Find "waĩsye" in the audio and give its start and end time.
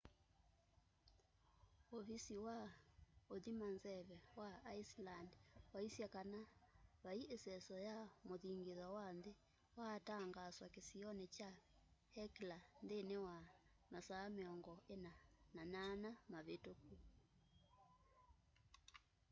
5.73-6.05